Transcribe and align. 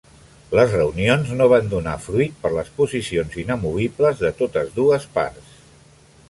Les 0.59 0.71
reunions 0.75 1.33
no 1.41 1.47
van 1.51 1.69
donar 1.73 1.93
fruit 2.05 2.39
per 2.45 2.51
les 2.55 2.71
posicions 2.79 3.37
inamovibles 3.45 4.19
de 4.25 4.33
totes 4.41 4.73
dues 4.81 5.07
parts. 5.21 5.55